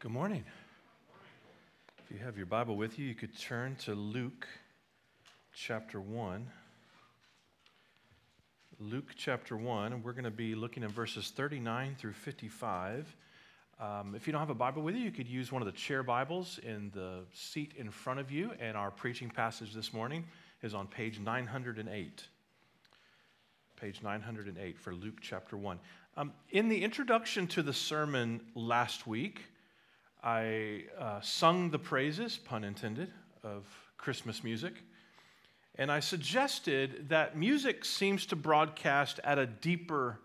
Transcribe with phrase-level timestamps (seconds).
[0.00, 0.44] Good morning.
[2.04, 4.46] If you have your Bible with you, you could turn to Luke
[5.52, 6.46] chapter 1.
[8.78, 13.12] Luke chapter 1, and we're going to be looking at verses 39 through 55.
[13.80, 15.72] Um, if you don't have a Bible with you, you could use one of the
[15.72, 20.24] chair Bibles in the seat in front of you, and our preaching passage this morning
[20.62, 22.24] is on page 908.
[23.80, 25.80] Page 908 for Luke chapter 1.
[26.16, 29.42] Um, in the introduction to the sermon last week,
[30.22, 33.10] I uh, sung the praises, pun intended,
[33.42, 33.64] of
[33.96, 34.74] Christmas music.
[35.76, 40.18] And I suggested that music seems to broadcast at a deeper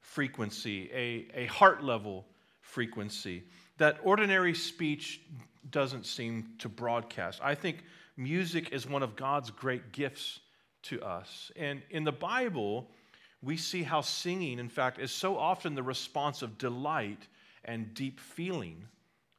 [0.00, 2.26] frequency, a, a heart level
[2.60, 3.44] frequency,
[3.76, 5.20] that ordinary speech
[5.70, 7.40] doesn't seem to broadcast.
[7.42, 7.84] I think
[8.16, 10.40] music is one of God's great gifts
[10.84, 11.52] to us.
[11.54, 12.90] And in the Bible,
[13.40, 17.28] we see how singing, in fact, is so often the response of delight
[17.64, 18.84] and deep feeling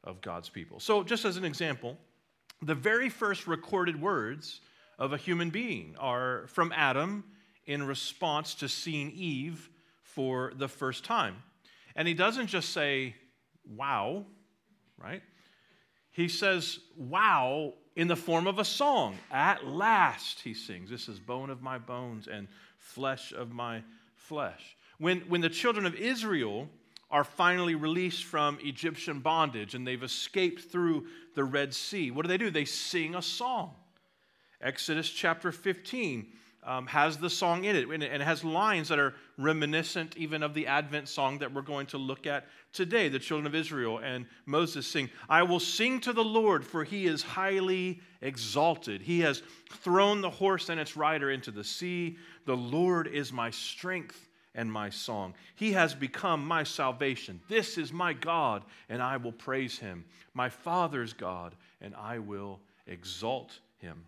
[0.03, 0.79] of God's people.
[0.79, 1.97] So, just as an example,
[2.61, 4.61] the very first recorded words
[4.97, 7.23] of a human being are from Adam
[7.65, 9.69] in response to seeing Eve
[10.03, 11.35] for the first time.
[11.95, 13.15] And he doesn't just say,
[13.75, 14.25] wow,
[14.97, 15.21] right?
[16.11, 19.17] He says, wow, in the form of a song.
[19.31, 20.89] At last, he sings.
[20.89, 23.83] This is bone of my bones and flesh of my
[24.15, 24.75] flesh.
[24.97, 26.67] When, when the children of Israel
[27.11, 32.11] are finally released from Egyptian bondage and they've escaped through the Red Sea.
[32.11, 32.51] What do they do?
[32.51, 33.73] They sing a song.
[34.61, 36.27] Exodus chapter 15
[36.63, 40.53] um, has the song in it, and it has lines that are reminiscent even of
[40.53, 43.07] the Advent song that we're going to look at today.
[43.07, 47.07] The children of Israel and Moses sing, I will sing to the Lord, for he
[47.07, 49.01] is highly exalted.
[49.01, 52.17] He has thrown the horse and its rider into the sea.
[52.45, 55.33] The Lord is my strength and my song.
[55.55, 57.39] He has become my salvation.
[57.47, 60.05] This is my God, and I will praise him.
[60.33, 64.03] My Father's God, and I will exalt him.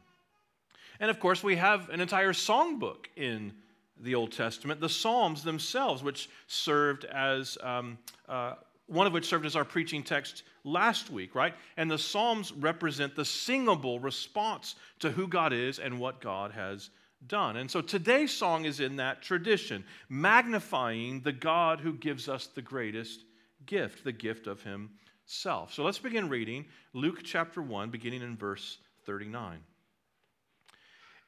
[1.00, 3.53] And of course, we have an entire songbook in
[4.00, 7.97] the Old Testament, the Psalms themselves, which served as um,
[8.28, 8.53] uh,
[8.88, 11.53] one of which served as our preaching text last week, right?
[11.78, 16.90] And the Psalms represent the singable response to who God is and what God has
[17.28, 17.58] done.
[17.58, 22.62] And so today's song is in that tradition, magnifying the God who gives us the
[22.62, 23.24] greatest
[23.66, 25.74] gift, the gift of Himself.
[25.74, 29.59] So let's begin reading Luke chapter 1, beginning in verse 39.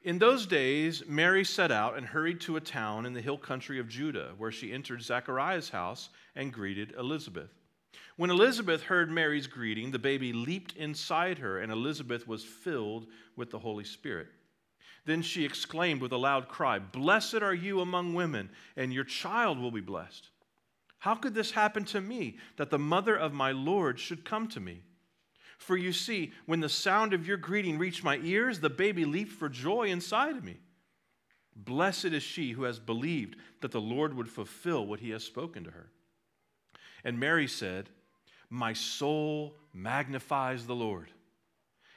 [0.02, 3.80] In those days, Mary set out and hurried to a town in the hill country
[3.80, 7.50] of Judah, where she entered Zechariah's house and greeted Elizabeth.
[8.16, 13.50] When Elizabeth heard Mary's greeting, the baby leaped inside her, and Elizabeth was filled with
[13.50, 14.28] the Holy Spirit.
[15.04, 19.58] Then she exclaimed with a loud cry, Blessed are you among women, and your child
[19.58, 20.28] will be blessed.
[20.98, 24.60] How could this happen to me, that the mother of my Lord should come to
[24.60, 24.82] me?
[25.58, 29.32] For you see, when the sound of your greeting reached my ears, the baby leaped
[29.32, 30.56] for joy inside of me.
[31.56, 35.64] Blessed is she who has believed that the Lord would fulfill what he has spoken
[35.64, 35.90] to her.
[37.04, 37.90] And Mary said,
[38.50, 41.10] My soul magnifies the Lord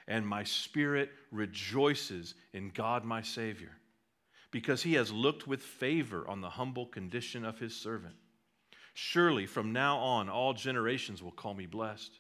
[0.07, 3.71] and my spirit rejoices in God my Savior,
[4.51, 8.15] because he has looked with favor on the humble condition of his servant.
[8.93, 12.19] Surely from now on all generations will call me blessed,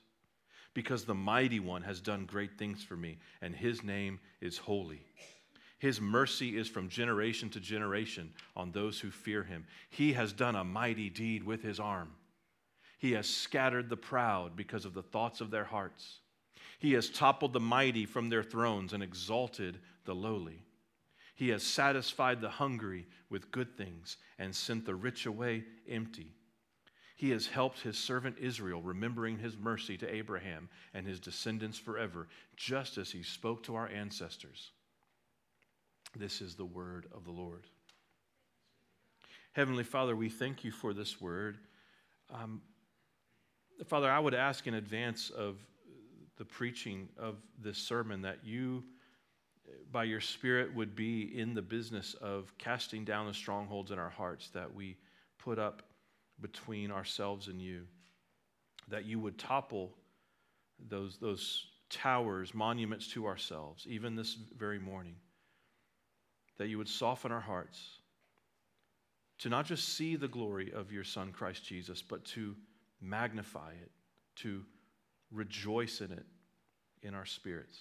[0.73, 5.01] because the mighty one has done great things for me, and his name is holy.
[5.79, 9.65] His mercy is from generation to generation on those who fear him.
[9.89, 12.13] He has done a mighty deed with his arm.
[12.99, 16.19] He has scattered the proud because of the thoughts of their hearts.
[16.79, 20.61] He has toppled the mighty from their thrones and exalted the lowly.
[21.35, 26.33] He has satisfied the hungry with good things and sent the rich away empty.
[27.15, 32.27] He has helped his servant Israel, remembering his mercy to Abraham and his descendants forever,
[32.55, 34.71] just as he spoke to our ancestors.
[36.15, 37.65] This is the word of the Lord.
[39.53, 41.57] Heavenly Father, we thank you for this word.
[42.29, 42.61] Um,
[43.87, 45.57] Father, I would ask in advance of
[46.37, 48.83] the preaching of this sermon that you,
[49.91, 54.09] by your Spirit, would be in the business of casting down the strongholds in our
[54.09, 54.97] hearts that we
[55.37, 55.83] put up
[56.41, 57.83] between ourselves and you.
[58.89, 59.93] That you would topple
[60.89, 65.15] those, those towers, monuments to ourselves, even this very morning.
[66.57, 67.99] That you would soften our hearts
[69.39, 72.55] to not just see the glory of your Son, Christ Jesus, but to
[73.01, 73.91] magnify it,
[74.37, 74.63] to
[75.31, 76.25] rejoice in it
[77.03, 77.77] in our spirits.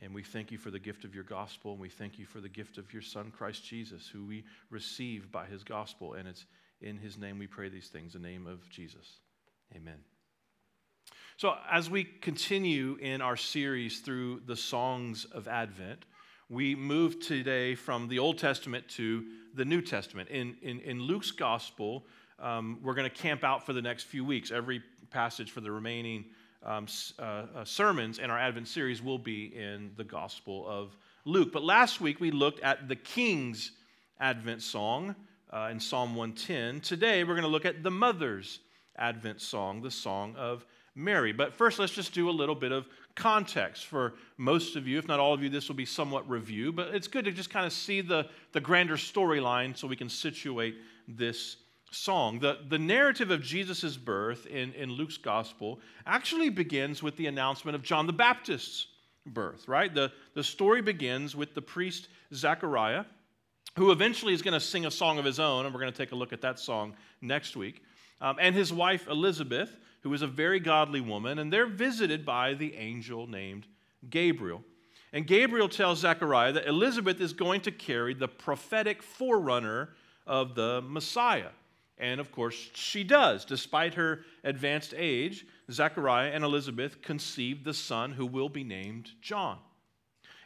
[0.00, 2.40] And we thank you for the gift of your gospel, and we thank you for
[2.40, 6.14] the gift of your Son, Christ Jesus, who we receive by his gospel.
[6.14, 6.46] And it's
[6.80, 9.18] in his name we pray these things, the name of Jesus.
[9.76, 9.98] Amen.
[11.36, 16.04] So, as we continue in our series through the songs of Advent,
[16.48, 20.28] we move today from the Old Testament to the New Testament.
[20.28, 22.06] In, in, in Luke's gospel,
[22.38, 24.50] um, we're going to camp out for the next few weeks.
[24.50, 26.24] Every passage for the remaining
[26.64, 26.86] um,
[27.18, 31.52] uh, uh, sermons in our Advent series will be in the gospel of Luke.
[31.52, 33.72] But last week we looked at the King's
[34.20, 35.14] Advent song
[35.52, 36.80] uh, in Psalm 110.
[36.80, 38.60] Today we're going to look at the Mother's
[38.96, 40.64] Advent song, the Song of
[40.94, 41.32] Mary.
[41.32, 43.86] But first, let's just do a little bit of context.
[43.86, 46.94] For most of you, if not all of you, this will be somewhat review, but
[46.94, 50.76] it's good to just kind of see the, the grander storyline so we can situate
[51.08, 51.56] this
[51.92, 52.38] song.
[52.38, 57.74] The, the narrative of Jesus' birth in, in Luke's gospel actually begins with the announcement
[57.74, 58.86] of John the Baptist's
[59.26, 59.94] birth, right?
[59.94, 63.04] The, the story begins with the priest Zechariah,
[63.76, 65.96] who eventually is going to sing a song of his own, and we're going to
[65.96, 67.82] take a look at that song next week,
[68.20, 72.54] um, and his wife Elizabeth who is a very godly woman, and they're visited by
[72.54, 73.66] the angel named
[74.10, 74.62] Gabriel.
[75.12, 79.90] And Gabriel tells Zechariah that Elizabeth is going to carry the prophetic forerunner
[80.26, 81.50] of the Messiah.
[81.98, 83.44] And of course, she does.
[83.44, 89.58] Despite her advanced age, Zechariah and Elizabeth conceived the son who will be named John.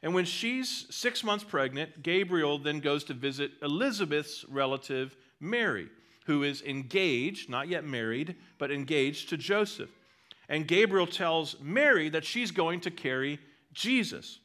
[0.02, 5.88] And when she's six months pregnant, Gabriel then goes to visit Elizabeth's relative, Mary
[6.26, 9.90] who is engaged, not yet married, but engaged to Joseph.
[10.48, 13.38] And Gabriel tells Mary that she's going to carry
[13.72, 14.40] Jesus.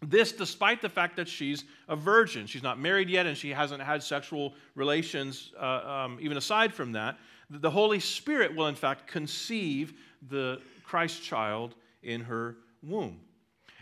[0.00, 2.46] This, despite the fact that she's a virgin.
[2.46, 6.92] She's not married yet and she hasn't had sexual relations, uh, um, even aside from
[6.92, 7.18] that.
[7.50, 9.94] The Holy Spirit will, in fact, conceive
[10.28, 13.20] the Christ child in her womb.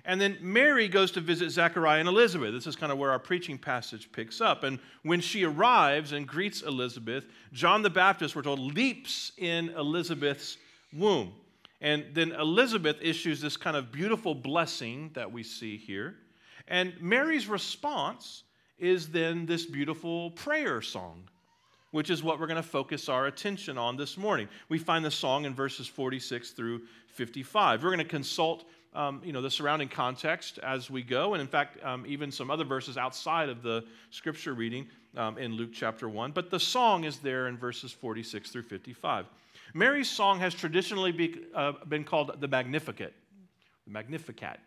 [0.07, 2.55] And then Mary goes to visit Zechariah and Elizabeth.
[2.55, 4.63] This is kind of where our preaching passage picks up.
[4.63, 10.59] And when she arrives and greets Elizabeth, John the Baptist, we're told, leaps in Elizabeth's
[10.93, 11.33] womb.
[11.81, 16.17] And then Elizabeth issues this kind of beautiful blessing that we see here.
[16.69, 18.45] And Mary's response
[18.79, 21.25] is then this beautiful prayer song,
[21.91, 24.49] which is what we're going to focus our attention on this morning.
[24.69, 27.83] We find the song in verses 46 through 55.
[27.83, 28.65] We're going to consult
[28.97, 32.51] um, you know, the surrounding context as we go, and in fact, um, even some
[32.51, 34.87] other verses outside of the scripture reading
[35.19, 36.33] um, in Luke chapter 1.
[36.33, 39.27] But the song is there in verses 46 through 55.
[39.77, 43.13] Mary's song has traditionally be, uh, been called the Magnificat,
[43.85, 44.59] the Magnificat.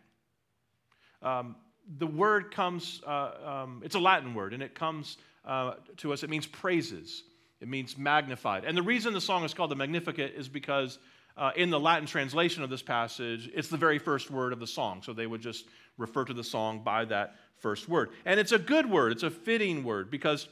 [1.20, 1.56] Um,
[1.98, 6.22] the word comes, uh, um, it's a Latin word, and it comes uh, to us,
[6.22, 7.24] it means praises.
[7.60, 8.64] It means magnified.
[8.64, 10.98] And the reason the song is called the Magnificat is because
[11.36, 14.66] uh, in the Latin translation of this passage, it's the very first word of the
[14.66, 15.02] song.
[15.02, 15.66] So they would just
[15.98, 18.10] refer to the song by that first word.
[18.24, 20.46] And it's a good word, it's a fitting word because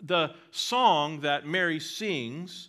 [0.00, 2.68] the song that Mary sings,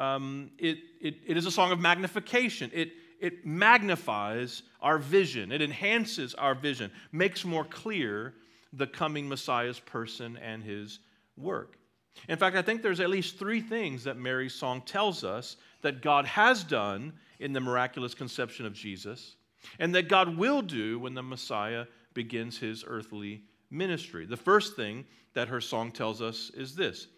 [0.00, 2.70] um, it, it, it is a song of magnification.
[2.72, 8.34] It, it magnifies our vision, it enhances our vision, makes more clear
[8.72, 11.00] the coming Messiah's person and his
[11.36, 11.76] work.
[12.28, 16.00] In fact, I think there's at least three things that Mary's song tells us that
[16.00, 19.36] God has done in the miraculous conception of Jesus,
[19.78, 24.24] and that God will do when the Messiah begins his earthly ministry.
[24.24, 25.04] The first thing
[25.34, 27.08] that her song tells us is this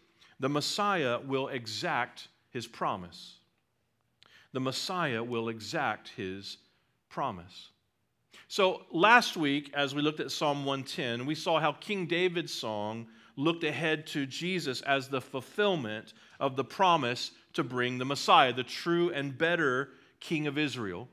[0.41, 3.39] the Messiah will exact his promise.
[4.53, 6.59] The Messiah will exact his
[7.09, 7.71] promise.
[8.49, 13.07] So, last week, as we looked at Psalm 110, we saw how King David's song
[13.37, 18.63] looked ahead to Jesus as the fulfillment of the promise to bring the Messiah, the
[18.63, 19.91] true and better
[20.21, 21.09] King of Israel,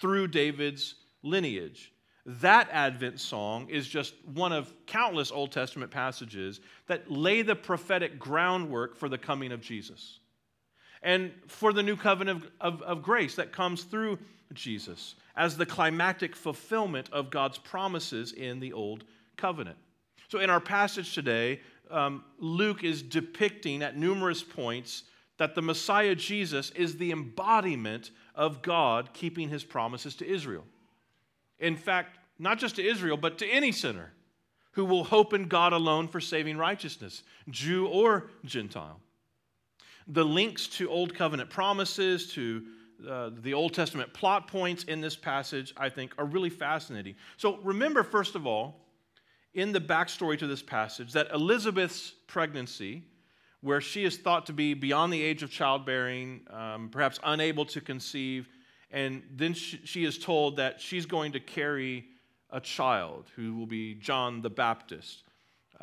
[0.00, 1.92] through David's lineage.
[2.26, 8.18] That Advent song is just one of countless Old Testament passages that lay the prophetic
[8.20, 10.20] groundwork for the coming of Jesus
[11.04, 14.18] and for the new covenant of, of, of, grace that comes through
[14.54, 19.04] Jesus as the climactic fulfillment of God's promises in the Old
[19.36, 19.76] Covenant.
[20.28, 25.04] So, in our passage today, um, Luke is depicting at numerous points
[25.36, 30.64] that the Messiah Jesus is the embodiment of God keeping his promises to Israel.
[31.58, 34.12] In fact, not just to Israel, but to any sinner
[34.72, 39.00] who will hope in God alone for saving righteousness, Jew or Gentile.
[40.08, 42.62] The links to Old Covenant promises, to
[43.08, 47.16] uh, the Old Testament plot points in this passage, I think, are really fascinating.
[47.36, 48.86] So remember, first of all,
[49.54, 53.04] in the backstory to this passage, that Elizabeth's pregnancy
[53.64, 57.80] where she is thought to be beyond the age of childbearing, um, perhaps unable to
[57.80, 58.46] conceive,
[58.90, 62.04] and then she, she is told that she's going to carry
[62.50, 65.23] a child who will be John the Baptist.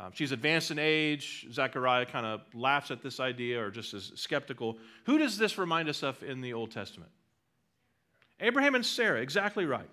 [0.02, 1.46] Um, she's advanced in age.
[1.52, 4.78] Zechariah kind of laughs at this idea or just is skeptical.
[5.06, 7.12] Who does this remind us of in the Old Testament?
[8.40, 9.90] Abraham and Sarah, exactly right.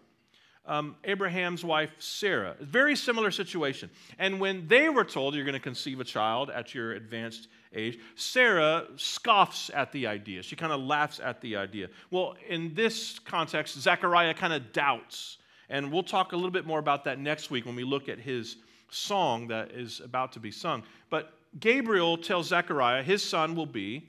[0.64, 3.90] Um, Abraham's wife, Sarah, very similar situation.
[4.18, 7.98] And when they were told you're going to conceive a child at your advanced age,
[8.16, 10.42] Sarah scoffs at the idea.
[10.42, 11.88] She kind of laughs at the idea.
[12.10, 15.36] Well, in this context, Zechariah kind of doubts.
[15.68, 18.18] And we'll talk a little bit more about that next week when we look at
[18.18, 18.56] his
[18.90, 20.82] song that is about to be sung.
[21.10, 24.08] But Gabriel tells Zechariah his son will be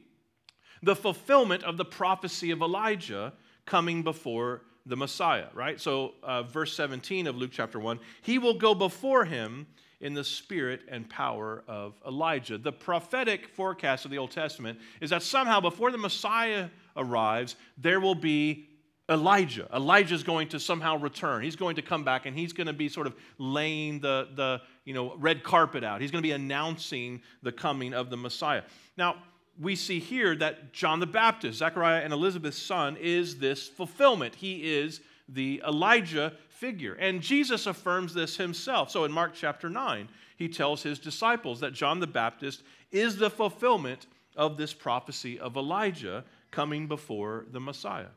[0.81, 3.33] the fulfillment of the prophecy of Elijah
[3.65, 5.79] coming before the Messiah, right?
[5.79, 9.67] So, uh, verse 17 of Luke chapter 1 he will go before him
[10.01, 12.57] in the spirit and power of Elijah.
[12.57, 17.99] The prophetic forecast of the Old Testament is that somehow before the Messiah arrives, there
[17.99, 18.68] will be
[19.09, 19.67] Elijah.
[19.73, 21.43] Elijah is going to somehow return.
[21.43, 24.61] He's going to come back and he's going to be sort of laying the, the
[24.85, 26.01] you know, red carpet out.
[26.01, 28.61] He's going to be announcing the coming of the Messiah.
[28.97, 29.15] Now,
[29.59, 34.35] we see here that John the Baptist, Zechariah and Elizabeth's son, is this fulfillment.
[34.35, 36.93] He is the Elijah figure.
[36.93, 38.89] And Jesus affirms this himself.
[38.89, 43.29] So in Mark chapter 9, he tells his disciples that John the Baptist is the
[43.29, 48.07] fulfillment of this prophecy of Elijah coming before the Messiah.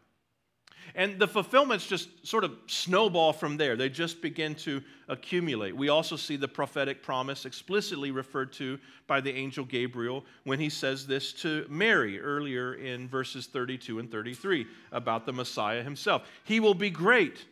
[0.94, 3.76] And the fulfillments just sort of snowball from there.
[3.76, 5.74] They just begin to accumulate.
[5.74, 10.68] We also see the prophetic promise explicitly referred to by the angel Gabriel when he
[10.68, 16.28] says this to Mary earlier in verses 32 and 33 about the Messiah himself.
[16.44, 17.44] He will be great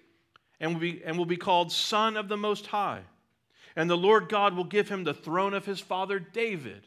[0.60, 3.02] and will be, and will be called Son of the Most High.
[3.76, 6.86] And the Lord God will give him the throne of his father David.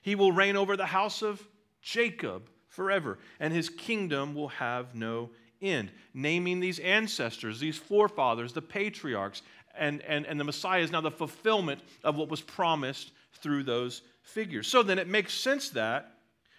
[0.00, 1.46] He will reign over the house of
[1.82, 5.30] Jacob forever, and his kingdom will have no
[5.64, 9.42] end, naming these ancestors, these forefathers, the patriarchs,
[9.76, 14.02] and, and, and the Messiah is now the fulfillment of what was promised through those
[14.22, 14.68] figures.
[14.68, 16.12] So then it makes sense that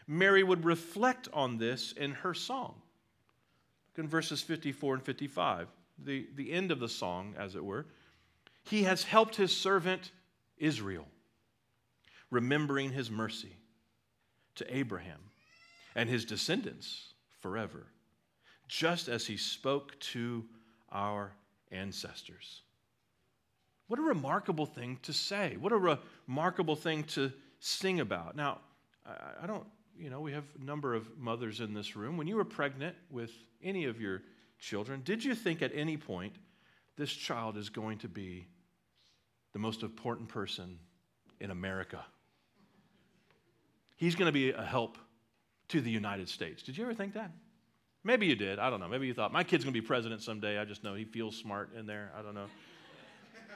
[0.07, 2.75] Mary would reflect on this in her song.
[3.89, 5.67] Look in verses 54 and 55,
[6.03, 7.85] the, the end of the song, as it were.
[8.63, 10.11] He has helped his servant
[10.57, 11.07] Israel,
[12.29, 13.55] remembering his mercy
[14.55, 15.19] to Abraham
[15.95, 17.87] and his descendants forever
[18.67, 20.45] just as he spoke to
[20.91, 21.31] our
[21.71, 22.61] ancestors.
[23.87, 25.57] What a remarkable thing to say.
[25.59, 28.35] What a remarkable thing to sing about.
[28.35, 28.59] Now,
[29.05, 29.65] I don't,
[29.97, 32.17] you know, we have a number of mothers in this room.
[32.17, 33.31] When you were pregnant with
[33.63, 34.23] any of your
[34.57, 36.33] children, did you think at any point
[36.97, 38.47] this child is going to be
[39.53, 40.79] the most important person
[41.39, 42.03] in America?
[43.97, 44.97] He's going to be a help
[45.69, 46.63] to the United States.
[46.63, 47.31] Did you ever think that?
[48.05, 48.59] Maybe you did.
[48.59, 48.87] I don't know.
[48.87, 50.59] Maybe you thought, my kid's going to be president someday.
[50.59, 52.11] I just know he feels smart in there.
[52.15, 52.45] I don't know.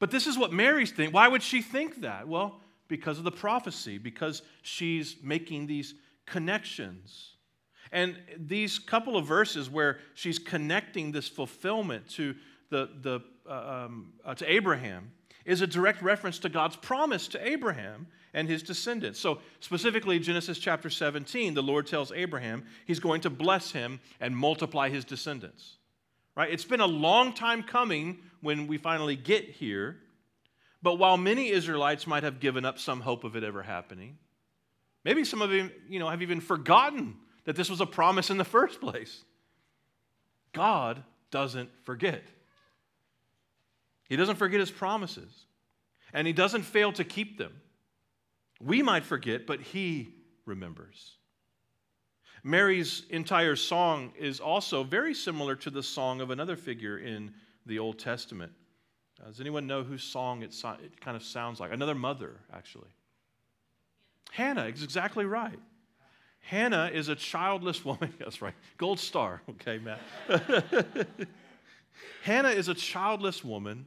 [0.00, 1.14] but this is what Mary's thinking.
[1.14, 2.26] Why would she think that?
[2.26, 5.94] Well, because of the prophecy, because she's making these
[6.26, 7.36] connections.
[7.92, 12.34] And these couple of verses where she's connecting this fulfillment to
[12.70, 15.12] the, the uh, um, uh, to Abraham
[15.44, 19.18] is a direct reference to God's promise to Abraham and his descendants.
[19.18, 24.36] So, specifically, Genesis chapter 17, the Lord tells Abraham he's going to bless him and
[24.36, 25.76] multiply his descendants.
[26.36, 26.52] Right?
[26.52, 29.96] It's been a long time coming when we finally get here.
[30.82, 34.16] But while many Israelites might have given up some hope of it ever happening,
[35.04, 38.38] maybe some of them you know, have even forgotten that this was a promise in
[38.38, 39.24] the first place.
[40.52, 42.22] God doesn't forget.
[44.10, 45.46] He doesn't forget his promises,
[46.12, 47.52] and he doesn't fail to keep them.
[48.60, 50.12] We might forget, but he
[50.44, 51.16] remembers.
[52.42, 57.32] Mary's entire song is also very similar to the song of another figure in
[57.66, 58.50] the Old Testament.
[59.22, 61.72] Uh, does anyone know whose song it, so- it kind of sounds like?
[61.72, 62.88] Another mother, actually.
[64.32, 65.58] Hannah is exactly right.
[66.40, 68.12] Hannah is a childless woman.
[68.18, 68.54] That's right.
[68.76, 69.40] Gold star.
[69.50, 70.00] Okay, Matt.
[72.22, 73.86] Hannah is a childless woman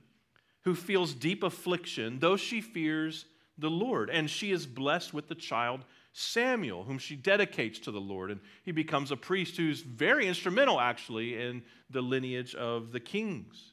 [0.64, 3.26] who feels deep affliction, though she fears
[3.58, 4.10] the Lord.
[4.10, 8.32] And she is blessed with the child Samuel, whom she dedicates to the Lord.
[8.32, 13.73] And he becomes a priest who's very instrumental, actually, in the lineage of the kings.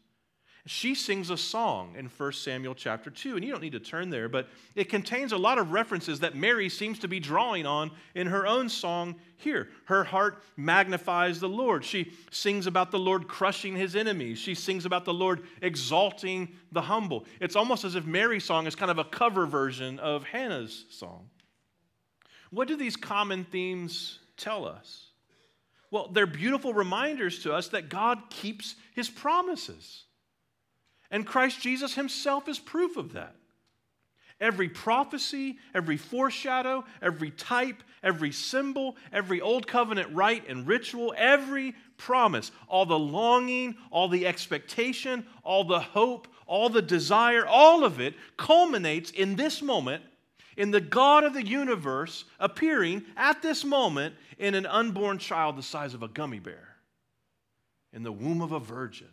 [0.66, 4.10] She sings a song in 1 Samuel chapter 2, and you don't need to turn
[4.10, 7.90] there, but it contains a lot of references that Mary seems to be drawing on
[8.14, 9.68] in her own song here.
[9.86, 11.82] Her heart magnifies the Lord.
[11.82, 14.38] She sings about the Lord crushing his enemies.
[14.38, 17.24] She sings about the Lord exalting the humble.
[17.40, 21.30] It's almost as if Mary's song is kind of a cover version of Hannah's song.
[22.50, 25.06] What do these common themes tell us?
[25.90, 30.04] Well, they're beautiful reminders to us that God keeps his promises.
[31.10, 33.34] And Christ Jesus himself is proof of that.
[34.40, 41.74] Every prophecy, every foreshadow, every type, every symbol, every old covenant rite and ritual, every
[41.98, 48.00] promise, all the longing, all the expectation, all the hope, all the desire, all of
[48.00, 50.02] it culminates in this moment
[50.56, 55.62] in the God of the universe appearing at this moment in an unborn child the
[55.62, 56.76] size of a gummy bear
[57.92, 59.08] in the womb of a virgin.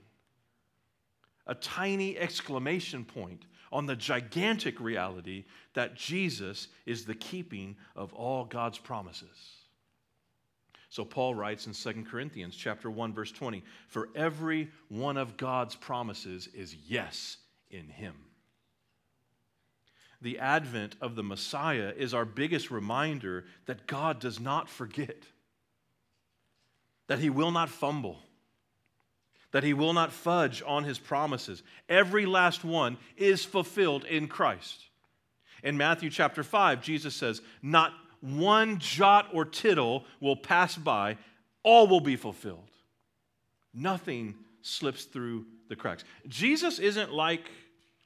[1.47, 8.45] A tiny exclamation point on the gigantic reality that Jesus is the keeping of all
[8.45, 9.57] God's promises.
[10.89, 15.75] So Paul writes in 2 Corinthians chapter 1 verse 20, for every one of God's
[15.75, 17.37] promises is yes
[17.69, 18.15] in him.
[20.21, 25.23] The advent of the Messiah is our biggest reminder that God does not forget.
[27.07, 28.23] That he will not fumble
[29.51, 31.63] that he will not fudge on his promises.
[31.87, 34.83] Every last one is fulfilled in Christ.
[35.63, 41.17] In Matthew chapter 5, Jesus says, Not one jot or tittle will pass by,
[41.63, 42.69] all will be fulfilled.
[43.73, 46.03] Nothing slips through the cracks.
[46.27, 47.49] Jesus isn't like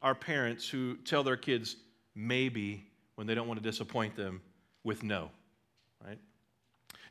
[0.02, 1.76] our parents who tell their kids
[2.16, 4.42] maybe when they don't want to disappoint them
[4.84, 5.30] with no,
[6.04, 6.18] right?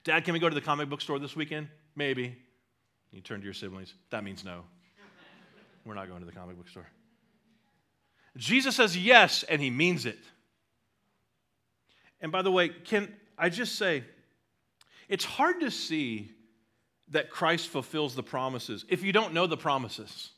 [0.03, 1.69] Dad, can we go to the comic book store this weekend?
[1.95, 2.37] Maybe.
[3.13, 4.63] You turn to your siblings, that means no.
[5.85, 6.87] We're not going to the comic book store.
[8.37, 10.19] Jesus says yes, and he means it.
[12.21, 14.05] And by the way, can I just say,
[15.09, 16.31] it's hard to see
[17.09, 20.31] that Christ fulfills the promises if you don't know the promises.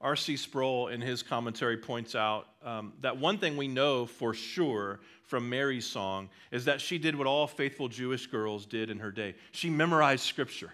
[0.00, 0.36] R.C.
[0.36, 5.50] Sproul, in his commentary, points out um, that one thing we know for sure from
[5.50, 9.34] Mary's song is that she did what all faithful Jewish girls did in her day
[9.50, 10.72] she memorized scripture.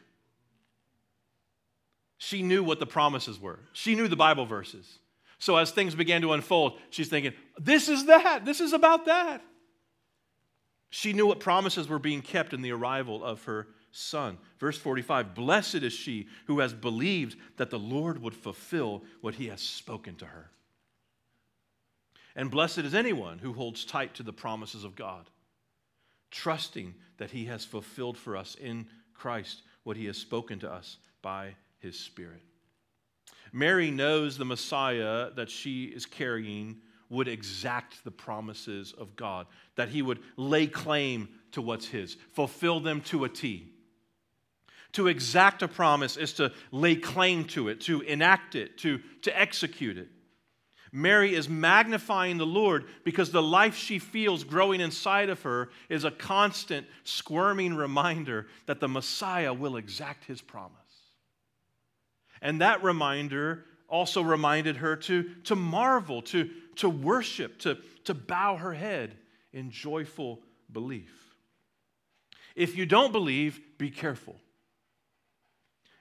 [2.24, 4.98] She knew what the promises were, she knew the Bible verses.
[5.38, 9.42] So as things began to unfold, she's thinking, this is that, this is about that.
[10.88, 14.38] She knew what promises were being kept in the arrival of her son.
[14.58, 19.48] Verse 45 Blessed is she who has believed that the Lord would fulfill what he
[19.48, 20.50] has spoken to her.
[22.34, 25.28] And blessed is anyone who holds tight to the promises of God,
[26.30, 30.96] trusting that he has fulfilled for us in Christ what he has spoken to us
[31.20, 32.42] by his spirit.
[33.52, 39.90] Mary knows the Messiah that she is carrying would exact the promises of God, that
[39.90, 43.70] he would lay claim to what's his, fulfill them to a T.
[44.94, 49.40] To exact a promise is to lay claim to it, to enact it, to, to
[49.40, 50.08] execute it.
[50.90, 56.04] Mary is magnifying the Lord because the life she feels growing inside of her is
[56.04, 60.78] a constant, squirming reminder that the Messiah will exact his promise.
[62.44, 68.56] And that reminder also reminded her to, to marvel, to, to worship, to, to bow
[68.56, 69.16] her head
[69.54, 71.10] in joyful belief.
[72.54, 74.36] If you don't believe, be careful.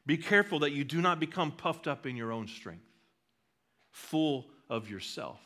[0.05, 2.83] Be careful that you do not become puffed up in your own strength,
[3.91, 5.39] full of yourself.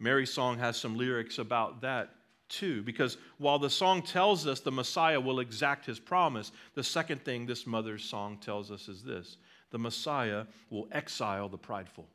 [0.00, 2.10] Mary's song has some lyrics about that
[2.48, 7.24] too, because while the song tells us the Messiah will exact his promise, the second
[7.24, 9.36] thing this mother's song tells us is this
[9.70, 12.06] the Messiah will exile the prideful.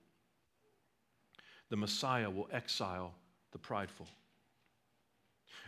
[1.69, 3.13] The Messiah will exile
[3.52, 4.08] the prideful.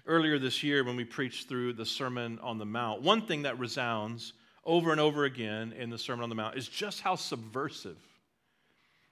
[0.07, 3.57] Earlier this year, when we preached through the Sermon on the Mount, one thing that
[3.57, 7.97] resounds over and over again in the Sermon on the Mount is just how subversive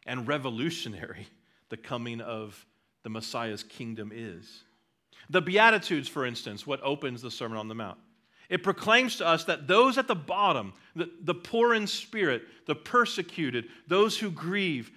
[0.05, 1.27] and revolutionary
[1.69, 2.65] the coming of
[3.03, 4.63] the Messiah's kingdom is.
[5.29, 7.97] The Beatitudes, for instance, what opens the Sermon on the Mount.
[8.49, 12.75] It proclaims to us that those at the bottom, the, the poor in spirit, the
[12.75, 14.91] persecuted, those who grieve,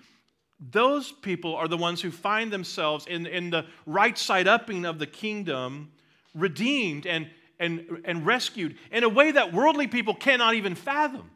[0.58, 4.98] those people are the ones who find themselves in, in the right side upping of
[4.98, 5.92] the kingdom,
[6.34, 11.30] redeemed and, and, and rescued in a way that worldly people cannot even fathom.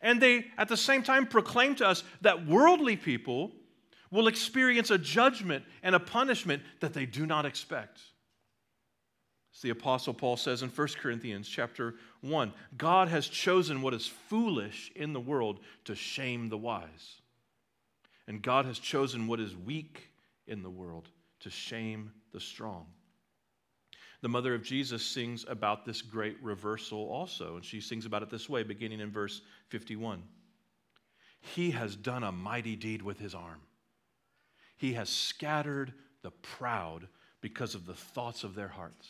[0.00, 3.52] And they, at the same time, proclaim to us that worldly people
[4.12, 7.98] will experience a judgment and a punishment that they do not expect.
[9.54, 14.06] As the apostle Paul says in 1 Corinthians chapter 1, God has chosen what is
[14.06, 17.20] foolish in the world to shame the wise.
[18.28, 20.08] And God has chosen what is weak
[20.46, 21.08] in the world
[21.40, 22.86] to shame the strong.
[24.20, 28.30] The mother of Jesus sings about this great reversal also, and she sings about it
[28.30, 30.22] this way, beginning in verse 51.
[31.40, 33.60] He has done a mighty deed with his arm.
[34.82, 37.06] He has scattered the proud
[37.40, 39.08] because of the thoughts of their hearts.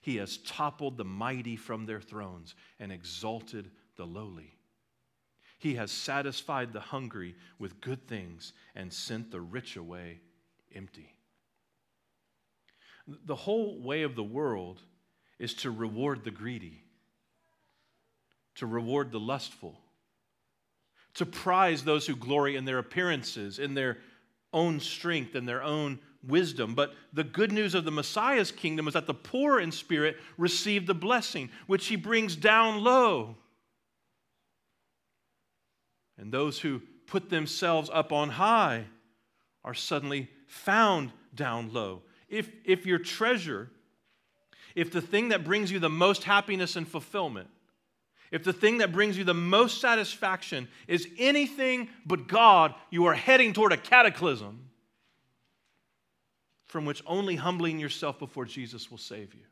[0.00, 4.54] He has toppled the mighty from their thrones and exalted the lowly.
[5.58, 10.20] He has satisfied the hungry with good things and sent the rich away
[10.72, 11.16] empty.
[13.08, 14.80] The whole way of the world
[15.40, 16.84] is to reward the greedy,
[18.54, 19.80] to reward the lustful,
[21.14, 23.98] to prize those who glory in their appearances, in their
[24.52, 26.74] own strength, and their own wisdom.
[26.74, 30.86] But the good news of the Messiah's kingdom is that the poor in spirit receive
[30.86, 33.36] the blessing, which he brings down low.
[36.18, 38.84] And those who put themselves up on high
[39.64, 42.02] are suddenly found down low.
[42.28, 43.70] If, if your treasure,
[44.74, 47.48] if the thing that brings you the most happiness and fulfillment,
[48.32, 53.14] if the thing that brings you the most satisfaction is anything but God, you are
[53.14, 54.70] heading toward a cataclysm
[56.64, 59.42] from which only humbling yourself before Jesus will save you.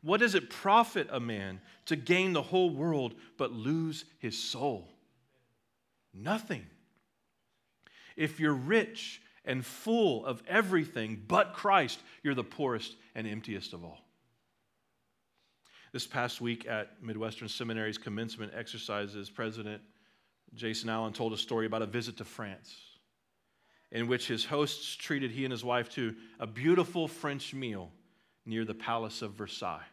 [0.00, 4.88] What does it profit a man to gain the whole world but lose his soul?
[6.14, 6.66] Nothing.
[8.16, 13.84] If you're rich and full of everything but Christ, you're the poorest and emptiest of
[13.84, 14.03] all.
[15.94, 19.80] This past week at Midwestern Seminary's commencement exercises, President
[20.52, 22.74] Jason Allen told a story about a visit to France
[23.92, 27.92] in which his hosts treated he and his wife to a beautiful French meal
[28.44, 29.86] near the Palace of Versailles.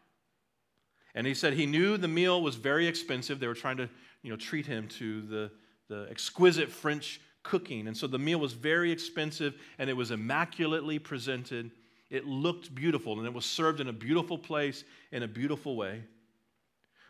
[1.13, 3.39] And he said he knew the meal was very expensive.
[3.39, 3.87] They were trying to
[4.23, 5.51] you know, treat him to the,
[5.87, 7.85] the exquisite French cooking.
[7.85, 11.69] And so the meal was very expensive and it was immaculately presented.
[12.11, 16.03] It looked beautiful and it was served in a beautiful place in a beautiful way.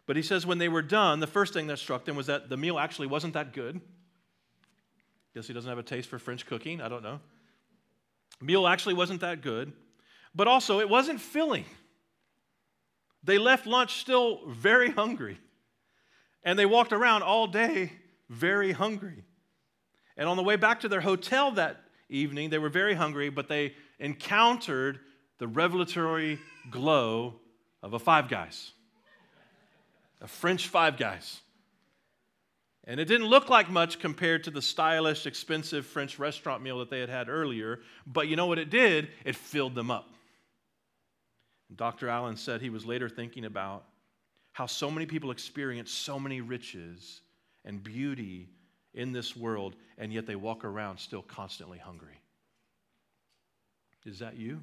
[0.06, 2.50] But he says when they were done, the first thing that struck them was that
[2.50, 3.82] the meal actually wasn't that good.
[5.34, 6.82] Guess he doesn't have a taste for French cooking.
[6.82, 7.20] I don't know.
[8.40, 9.74] Meal actually wasn't that good.
[10.36, 11.66] But also, it wasn't filling.
[13.24, 15.40] They left lunch still very hungry.
[16.44, 17.92] And they walked around all day
[18.30, 19.24] very hungry.
[20.16, 23.48] And on the way back to their hotel that evening, they were very hungry, but
[23.48, 25.00] they encountered
[25.38, 27.36] the revelatory glow
[27.82, 28.74] of a Five Guys,
[30.20, 31.40] a French Five Guys.
[32.86, 36.90] And it didn't look like much compared to the stylish, expensive French restaurant meal that
[36.90, 39.10] they had had earlier, but you know what it did?
[39.24, 40.10] It filled them up.
[41.76, 42.10] Dr.
[42.10, 43.86] Allen said he was later thinking about
[44.52, 47.22] how so many people experience so many riches
[47.64, 48.50] and beauty
[48.94, 52.20] in this world, and yet they walk around still constantly hungry.
[54.06, 54.62] Is that you?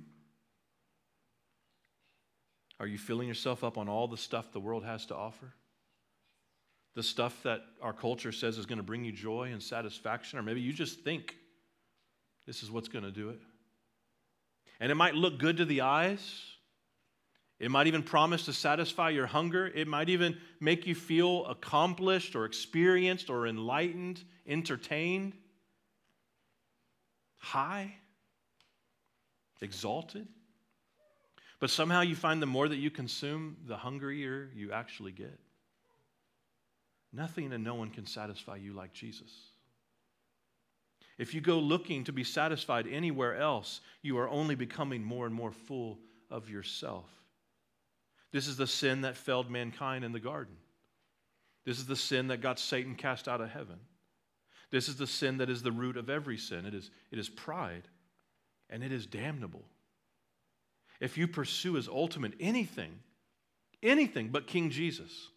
[2.81, 5.53] Are you filling yourself up on all the stuff the world has to offer?
[6.95, 10.43] The stuff that our culture says is going to bring you joy and satisfaction, or
[10.43, 11.37] maybe you just think
[12.47, 13.41] this is what's going to do it.
[14.81, 16.49] And it might look good to the eyes,
[17.59, 19.67] it might even promise to satisfy your hunger.
[19.67, 25.33] It might even make you feel accomplished or experienced or enlightened, entertained,
[27.39, 27.97] high,
[29.61, 30.27] exalted.
[31.61, 35.39] But somehow you find the more that you consume, the hungrier you actually get.
[37.13, 39.31] Nothing and no one can satisfy you like Jesus.
[41.17, 45.35] If you go looking to be satisfied anywhere else, you are only becoming more and
[45.35, 45.99] more full
[46.31, 47.11] of yourself.
[48.31, 50.55] This is the sin that failed mankind in the garden.
[51.65, 53.81] This is the sin that got Satan cast out of heaven.
[54.71, 56.67] This is the sin that is the root of every sin.
[56.67, 57.89] It is, it is pride,
[58.71, 59.65] and it is damnable.
[61.01, 62.99] If you pursue as ultimate anything,
[63.83, 65.29] anything but King Jesus,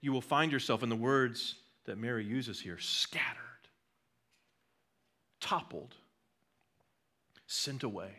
[0.00, 3.36] you will find yourself, in the words that Mary uses here, scattered,
[5.40, 5.94] toppled,
[7.46, 8.12] sent away.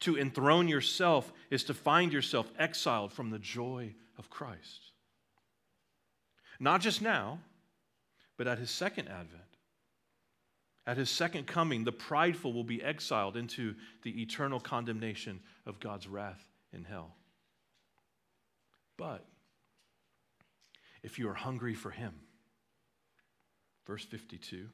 [0.00, 4.92] To enthrone yourself is to find yourself exiled from the joy of Christ.
[6.58, 7.38] Not just now,
[8.36, 9.42] but at his second advent.
[10.86, 16.08] At his second coming, the prideful will be exiled into the eternal condemnation of God's
[16.08, 17.14] wrath in hell.
[18.96, 19.24] But
[21.02, 22.14] if you are hungry for him,
[23.86, 24.68] verse 52,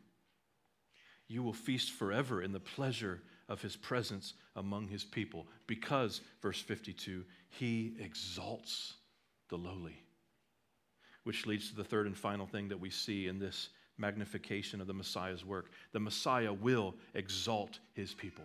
[1.29, 6.61] you will feast forever in the pleasure of his presence among his people because, verse
[6.61, 8.95] 52, he exalts
[9.49, 10.03] the lowly.
[11.25, 13.69] Which leads to the third and final thing that we see in this
[13.99, 15.71] magnification of the Messiah's work.
[15.93, 18.45] The Messiah will exalt his people.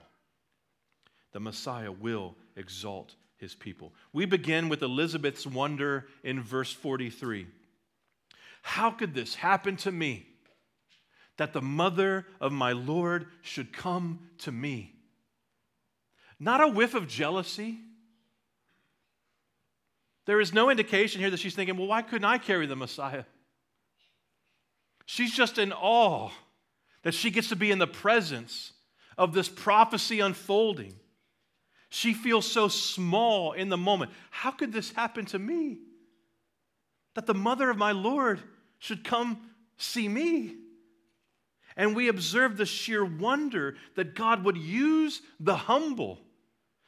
[1.31, 3.93] The Messiah will exalt his people.
[4.11, 7.47] We begin with Elizabeth's wonder in verse 43.
[8.61, 10.25] How could this happen to me?
[11.37, 14.93] That the mother of my Lord should come to me.
[16.39, 17.79] Not a whiff of jealousy.
[20.25, 23.23] There is no indication here that she's thinking, well, why couldn't I carry the Messiah?
[25.05, 26.31] She's just in awe
[27.03, 28.73] that she gets to be in the presence
[29.17, 30.95] of this prophecy unfolding.
[31.89, 34.11] She feels so small in the moment.
[34.31, 35.79] How could this happen to me?
[37.13, 38.41] That the mother of my Lord
[38.79, 40.55] should come see me.
[41.75, 46.19] And we observe the sheer wonder that God would use the humble,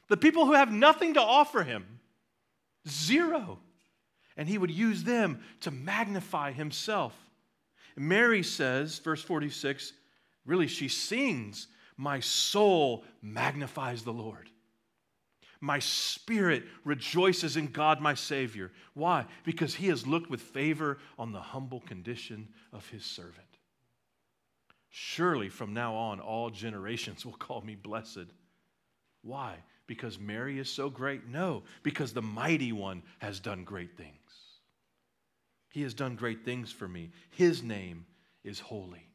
[0.07, 1.99] the people who have nothing to offer him,
[2.87, 3.59] zero,
[4.37, 7.13] and he would use them to magnify himself.
[7.95, 9.93] Mary says, verse 46,
[10.45, 14.49] really, she sings, My soul magnifies the Lord.
[15.61, 18.71] My spirit rejoices in God, my Savior.
[18.93, 19.25] Why?
[19.43, 23.47] Because he has looked with favor on the humble condition of his servant.
[24.89, 28.27] Surely from now on, all generations will call me blessed.
[29.23, 29.55] Why?
[29.87, 31.27] Because Mary is so great?
[31.27, 34.24] No, because the mighty one has done great things.
[35.75, 37.09] He has done great things for me.
[37.31, 38.05] His name
[38.45, 39.09] is holy,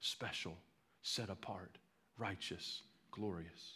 [0.00, 0.56] special,
[1.02, 1.76] set apart,
[2.16, 3.74] righteous, glorious.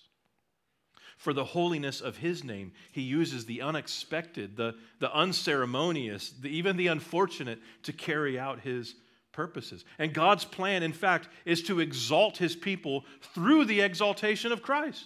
[1.19, 6.79] For the holiness of his name, he uses the unexpected, the, the unceremonious, the, even
[6.79, 8.95] the unfortunate to carry out his
[9.33, 9.85] purposes.
[9.99, 15.05] And God's plan, in fact, is to exalt his people through the exaltation of Christ.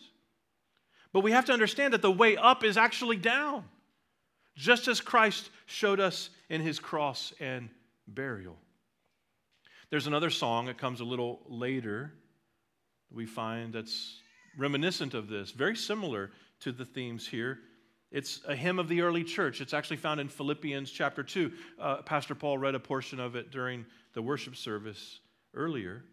[1.13, 3.65] But we have to understand that the way up is actually down
[4.57, 7.71] just as Christ showed us in his cross and
[8.07, 8.57] burial.
[9.91, 12.13] There's another song that comes a little later
[13.13, 14.21] we find that's
[14.57, 17.59] reminiscent of this, very similar to the themes here.
[18.11, 19.61] It's a hymn of the early church.
[19.61, 21.53] It's actually found in Philippians chapter 2.
[21.79, 25.21] Uh, Pastor Paul read a portion of it during the worship service
[25.55, 26.05] earlier.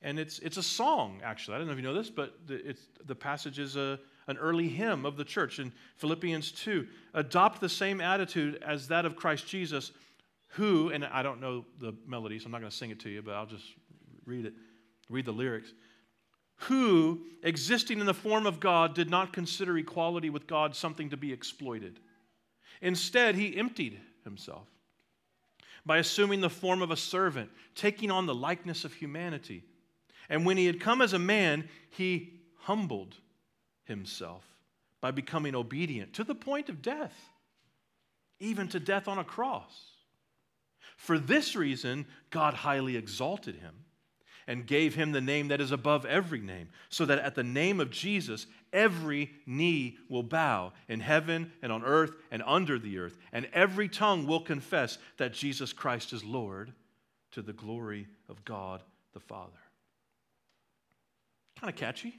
[0.00, 1.56] And it's, it's a song, actually.
[1.56, 4.68] I don't know if you know this, but the, the passage is a, an early
[4.68, 6.86] hymn of the church in Philippians 2.
[7.14, 9.90] Adopt the same attitude as that of Christ Jesus,
[10.48, 13.10] who, and I don't know the melody, so I'm not going to sing it to
[13.10, 13.64] you, but I'll just
[14.26, 14.52] read it,
[15.08, 15.72] read the lyrics.
[16.62, 21.16] Who, existing in the form of God, did not consider equality with God something to
[21.16, 21.98] be exploited.
[22.82, 24.66] Instead, he emptied himself
[25.86, 29.64] by assuming the form of a servant, taking on the likeness of humanity.
[30.28, 33.16] And when he had come as a man, he humbled
[33.88, 34.44] himself
[35.00, 37.14] by becoming obedient to the point of death,
[38.40, 39.72] even to death on a cross.
[40.96, 43.74] For this reason, God highly exalted him
[44.46, 47.80] and gave him the name that is above every name, so that at the name
[47.80, 53.18] of Jesus, every knee will bow in heaven and on earth and under the earth,
[53.32, 56.72] and every tongue will confess that Jesus Christ is Lord
[57.32, 59.52] to the glory of God the Father.
[61.60, 62.18] Kind of catchy.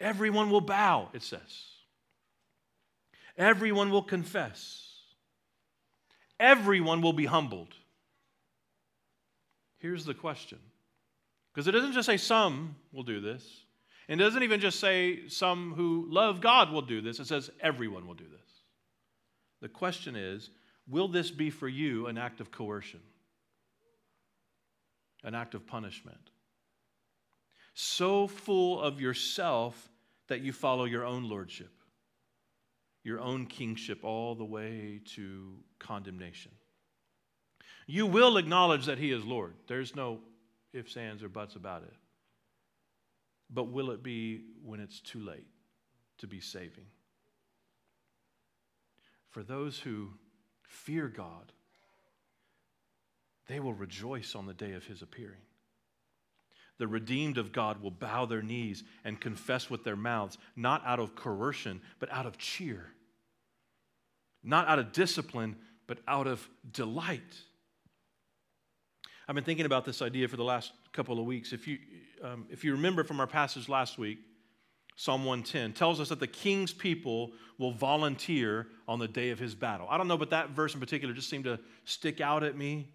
[0.00, 1.40] Everyone will bow, it says.
[3.36, 4.84] Everyone will confess.
[6.38, 7.74] Everyone will be humbled.
[9.78, 10.58] Here's the question
[11.52, 13.64] because it doesn't just say some will do this,
[14.08, 17.50] and it doesn't even just say some who love God will do this, it says
[17.60, 18.40] everyone will do this.
[19.60, 20.50] The question is
[20.88, 23.00] will this be for you an act of coercion,
[25.22, 26.30] an act of punishment?
[27.74, 29.90] So full of yourself
[30.28, 31.72] that you follow your own lordship,
[33.02, 36.52] your own kingship, all the way to condemnation.
[37.86, 39.54] You will acknowledge that He is Lord.
[39.66, 40.20] There's no
[40.72, 41.92] ifs, ands, or buts about it.
[43.50, 45.46] But will it be when it's too late
[46.18, 46.86] to be saving?
[49.28, 50.10] For those who
[50.62, 51.52] fear God,
[53.48, 55.42] they will rejoice on the day of His appearing
[56.78, 60.98] the redeemed of God will bow their knees and confess with their mouths, not out
[60.98, 62.86] of coercion, but out of cheer.
[64.42, 65.56] Not out of discipline,
[65.86, 67.22] but out of delight.
[69.28, 71.52] I've been thinking about this idea for the last couple of weeks.
[71.52, 71.78] If you,
[72.22, 74.18] um, if you remember from our passage last week,
[74.96, 79.54] Psalm 110 tells us that the king's people will volunteer on the day of his
[79.54, 79.86] battle.
[79.90, 82.90] I don't know, but that verse in particular just seemed to stick out at me.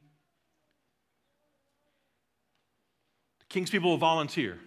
[3.49, 4.59] King's people will volunteer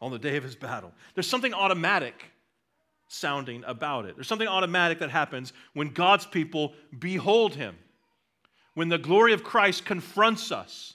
[0.00, 0.92] on the day of his battle.
[1.14, 2.24] There's something automatic
[3.08, 4.16] sounding about it.
[4.16, 7.76] There's something automatic that happens when God's people behold him.
[8.74, 10.94] When the glory of Christ confronts us,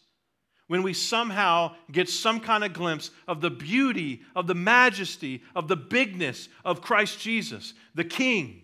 [0.67, 5.67] when we somehow get some kind of glimpse of the beauty, of the majesty, of
[5.67, 8.63] the bigness of Christ Jesus, the King.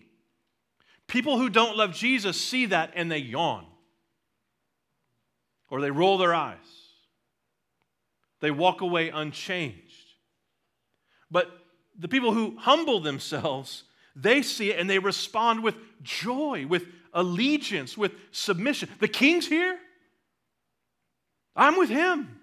[1.06, 3.66] People who don't love Jesus see that and they yawn
[5.70, 6.83] or they roll their eyes.
[8.44, 10.04] They walk away unchanged.
[11.30, 11.50] But
[11.98, 17.96] the people who humble themselves, they see it and they respond with joy, with allegiance,
[17.96, 18.90] with submission.
[19.00, 19.78] The king's here.
[21.56, 22.38] I'm with him.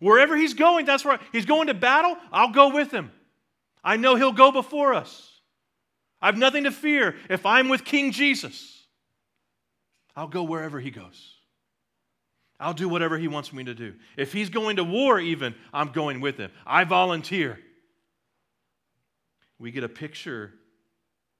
[0.00, 3.12] Wherever he's going, that's where he's going to battle, I'll go with him.
[3.84, 5.40] I know he'll go before us.
[6.20, 8.88] I have nothing to fear if I'm with King Jesus.
[10.16, 11.39] I'll go wherever he goes.
[12.60, 13.94] I'll do whatever he wants me to do.
[14.18, 16.50] If he's going to war, even, I'm going with him.
[16.66, 17.58] I volunteer.
[19.58, 20.52] We get a picture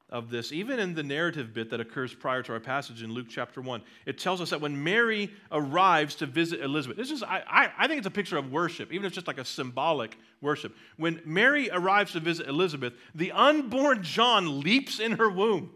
[0.08, 3.26] of this, even in the narrative bit that occurs prior to our passage in Luke
[3.28, 3.82] chapter 1.
[4.06, 7.98] It tells us that when Mary arrives to visit Elizabeth, this is, I, I, think
[7.98, 10.74] it's a picture of worship, even if it's just like a symbolic worship.
[10.96, 15.70] When Mary arrives to visit Elizabeth, the unborn John leaps in her womb,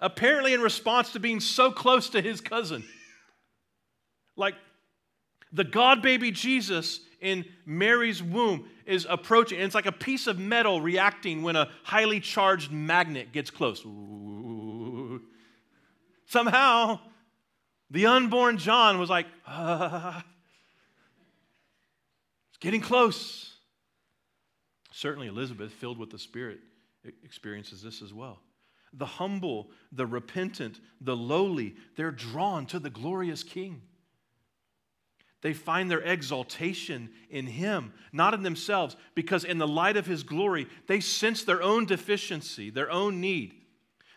[0.00, 2.84] apparently in response to being so close to his cousin.
[4.36, 4.54] Like
[5.52, 9.58] the God baby Jesus in Mary's womb is approaching.
[9.58, 13.84] And it's like a piece of metal reacting when a highly charged magnet gets close.
[13.84, 15.22] Ooh.
[16.26, 17.00] Somehow,
[17.90, 20.18] the unborn John was like, ah,
[22.50, 23.52] it's getting close.
[24.90, 26.58] Certainly, Elizabeth, filled with the Spirit,
[27.22, 28.40] experiences this as well.
[28.92, 33.82] The humble, the repentant, the lowly, they're drawn to the glorious King.
[35.44, 40.22] They find their exaltation in Him, not in themselves, because in the light of His
[40.22, 43.52] glory, they sense their own deficiency, their own need,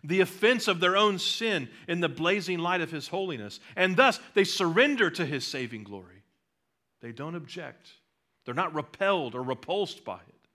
[0.05, 3.59] the offense of their own sin in the blazing light of His holiness.
[3.75, 6.23] And thus, they surrender to His saving glory.
[7.01, 7.89] They don't object,
[8.45, 10.47] they're not repelled or repulsed by it.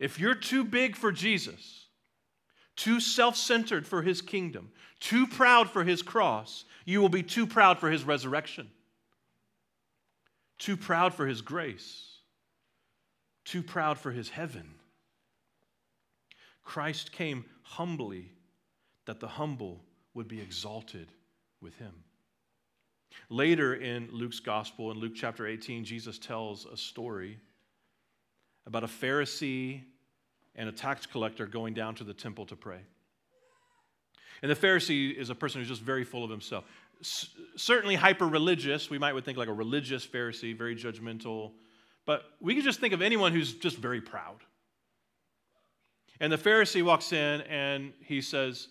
[0.00, 1.86] If you're too big for Jesus,
[2.74, 7.46] too self centered for His kingdom, too proud for His cross, you will be too
[7.46, 8.68] proud for His resurrection
[10.58, 12.18] too proud for his grace,
[13.44, 14.74] too proud for his heaven.
[16.64, 18.32] Christ came humbly
[19.06, 19.80] that the humble
[20.14, 21.08] would be exalted
[21.60, 21.92] with him.
[23.30, 27.38] Later in Luke's gospel, in Luke chapter 18, Jesus tells a story
[28.66, 29.82] about a Pharisee
[30.54, 32.80] and a tax collector going down to the temple to pray.
[34.42, 36.64] And the Pharisee is a person who's just very full of himself
[37.00, 38.90] certainly hyper religious.
[38.90, 41.52] We might would think like a religious Pharisee, very judgmental.
[42.06, 44.38] But we can just think of anyone who's just very proud.
[46.20, 48.68] And the Pharisee walks in and he says,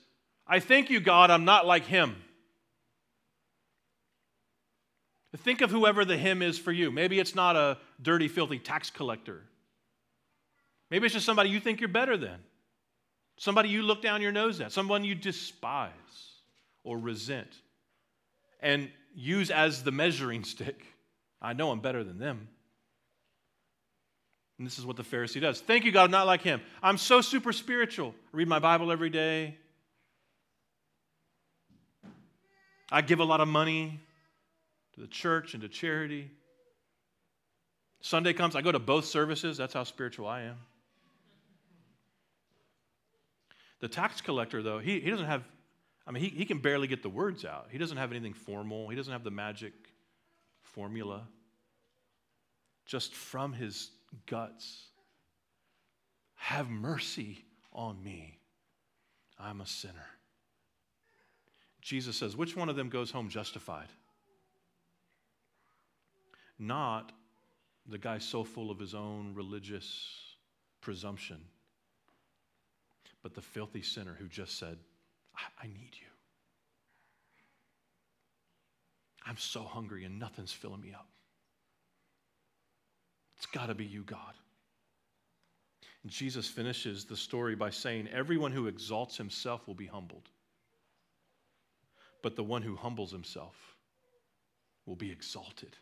[0.47, 2.15] I thank you, God, I'm not like him.
[5.35, 6.89] Think of whoever the him is for you.
[6.89, 9.43] Maybe it's not a dirty, filthy tax collector.
[10.89, 12.39] Maybe it's just somebody you think you're better than,
[13.37, 15.91] somebody you look down your nose at, someone you despise
[16.83, 17.49] or resent
[18.59, 20.83] and use as the measuring stick.
[21.41, 22.47] I know I'm better than them.
[24.57, 25.61] And this is what the Pharisee does.
[25.61, 26.61] Thank you, God, I'm not like him.
[26.81, 28.15] I'm so super spiritual.
[28.33, 29.55] I read my Bible every day.
[32.91, 33.99] I give a lot of money
[34.95, 36.31] to the church and to charity.
[38.01, 39.57] Sunday comes, I go to both services.
[39.57, 40.57] That's how spiritual I am.
[43.79, 45.43] The tax collector, though, he, he doesn't have
[46.07, 47.67] I mean, he, he can barely get the words out.
[47.69, 49.73] He doesn't have anything formal, he doesn't have the magic
[50.63, 51.27] formula.
[52.85, 53.91] Just from his
[54.27, 54.85] guts,
[56.35, 58.39] have mercy on me.
[59.37, 60.07] I'm a sinner.
[61.81, 63.89] Jesus says, which one of them goes home justified?
[66.57, 67.11] Not
[67.85, 70.09] the guy so full of his own religious
[70.79, 71.41] presumption,
[73.27, 74.77] but the filthy sinner who just said,
[75.35, 76.07] I, I need you.
[79.25, 81.09] I'm so hungry and nothing's filling me up.
[83.35, 84.33] It's got to be you, God.
[86.03, 90.29] And Jesus finishes the story by saying, Everyone who exalts himself will be humbled,
[92.23, 93.75] but the one who humbles himself
[94.85, 95.75] will be exalted.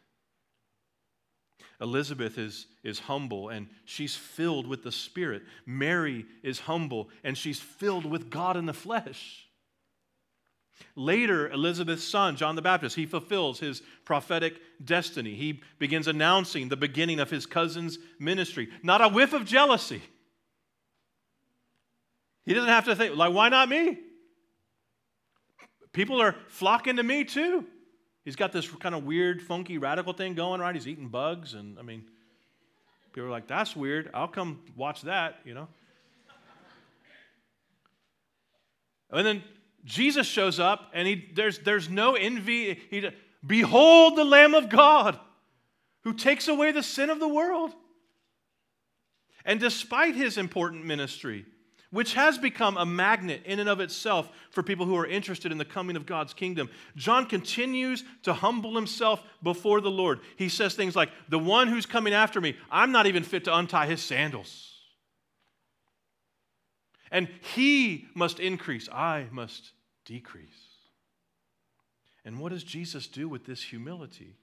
[1.81, 5.43] Elizabeth is, is humble and she's filled with the Spirit.
[5.65, 9.47] Mary is humble and she's filled with God in the flesh.
[10.95, 15.33] Later, Elizabeth's son, John the Baptist, he fulfills his prophetic destiny.
[15.33, 18.69] He begins announcing the beginning of his cousin's ministry.
[18.83, 20.01] Not a whiff of jealousy.
[22.45, 23.99] He doesn't have to think, like, why not me?
[25.93, 27.65] People are flocking to me too.
[28.25, 30.75] He's got this kind of weird, funky, radical thing going, right?
[30.75, 32.03] He's eating bugs, and I mean,
[33.13, 34.09] people are like, that's weird.
[34.13, 35.67] I'll come watch that, you know?
[39.11, 39.43] And then
[39.85, 42.79] Jesus shows up and he, there's, there's no envy.
[42.89, 43.07] He,
[43.45, 45.19] Behold the Lamb of God
[46.01, 47.71] who takes away the sin of the world.
[49.45, 51.45] And despite his important ministry,
[51.95, 55.57] which has become a magnet in and of itself for people who are interested in
[55.57, 56.69] the coming of God's kingdom.
[56.97, 60.19] John continues to humble himself before the Lord.
[60.35, 63.55] He says things like, The one who's coming after me, I'm not even fit to
[63.55, 64.73] untie his sandals.
[67.11, 69.71] And he must increase, I must
[70.03, 70.49] decrease.
[72.25, 74.35] And what does Jesus do with this humility?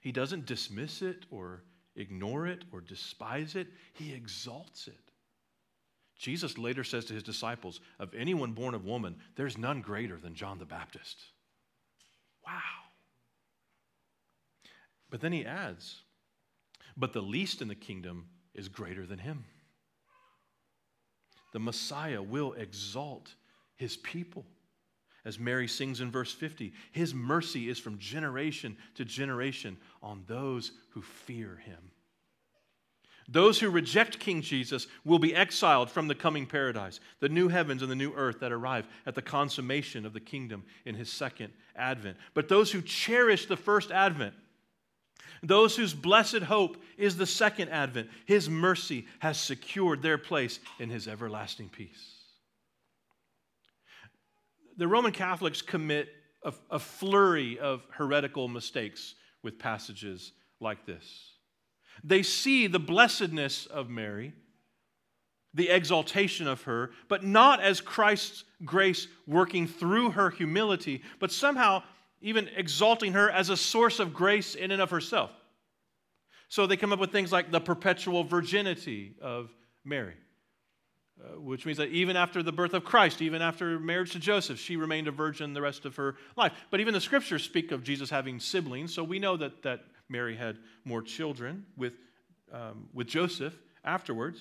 [0.00, 1.64] He doesn't dismiss it or
[1.96, 5.09] ignore it or despise it, he exalts it.
[6.20, 10.34] Jesus later says to his disciples, Of anyone born of woman, there's none greater than
[10.34, 11.16] John the Baptist.
[12.46, 12.52] Wow.
[15.08, 16.02] But then he adds,
[16.94, 19.46] But the least in the kingdom is greater than him.
[21.54, 23.34] The Messiah will exalt
[23.76, 24.44] his people.
[25.24, 30.72] As Mary sings in verse 50, his mercy is from generation to generation on those
[30.90, 31.92] who fear him.
[33.32, 37.80] Those who reject King Jesus will be exiled from the coming paradise, the new heavens
[37.80, 41.52] and the new earth that arrive at the consummation of the kingdom in his second
[41.76, 42.16] advent.
[42.34, 44.34] But those who cherish the first advent,
[45.44, 50.90] those whose blessed hope is the second advent, his mercy has secured their place in
[50.90, 52.16] his everlasting peace.
[54.76, 56.08] The Roman Catholics commit
[56.42, 61.29] a, a flurry of heretical mistakes with passages like this.
[62.04, 64.32] They see the blessedness of Mary,
[65.54, 71.82] the exaltation of her, but not as Christ's grace working through her humility, but somehow
[72.20, 75.30] even exalting her as a source of grace in and of herself.
[76.48, 79.50] So they come up with things like the perpetual virginity of
[79.84, 80.14] Mary.
[81.22, 84.58] Uh, which means that even after the birth of Christ, even after marriage to Joseph,
[84.58, 86.52] she remained a virgin the rest of her life.
[86.70, 89.80] But even the scriptures speak of Jesus having siblings, so we know that, that
[90.10, 91.94] Mary had more children with,
[92.52, 93.54] um, with Joseph
[93.84, 94.40] afterwards.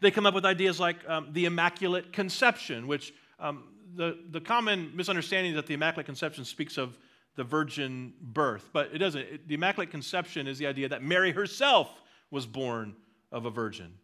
[0.00, 3.64] They come up with ideas like um, the Immaculate Conception, which um,
[3.94, 6.96] the, the common misunderstanding is that the Immaculate Conception speaks of
[7.36, 9.20] the virgin birth, but it doesn't.
[9.20, 11.88] It, the Immaculate Conception is the idea that Mary herself
[12.30, 12.96] was born
[13.30, 13.94] of a virgin.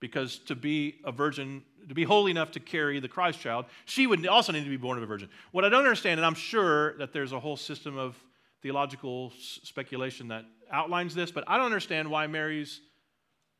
[0.00, 4.06] Because to be a virgin, to be holy enough to carry the Christ child, she
[4.06, 5.28] would also need to be born of a virgin.
[5.52, 8.16] What I don't understand, and I'm sure that there's a whole system of
[8.62, 12.80] theological speculation that outlines this, but I don't understand why Mary's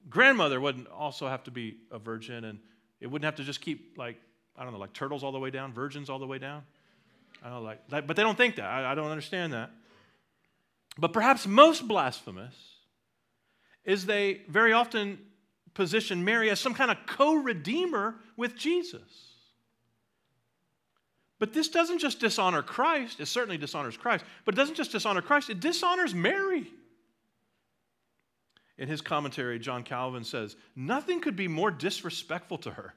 [0.09, 2.59] grandmother wouldn't also have to be a virgin and
[3.01, 4.17] it wouldn't have to just keep like,
[4.57, 6.63] I don't know, like turtles all the way down, virgins all the way down.
[7.45, 8.67] I don't like, like but they don't think that.
[8.67, 9.71] I, I don't understand that.
[10.97, 12.55] But perhaps most blasphemous
[13.85, 15.19] is they very often
[15.75, 19.32] position Mary as some kind of co redeemer with Jesus.
[21.43, 25.23] But this doesn't just dishonor Christ, it certainly dishonors Christ, but it doesn't just dishonor
[25.23, 26.71] Christ, it dishonors Mary.
[28.79, 32.95] In his commentary, John Calvin says, Nothing could be more disrespectful to her